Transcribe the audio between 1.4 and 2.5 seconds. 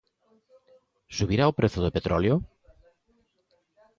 o prezo do petróleo?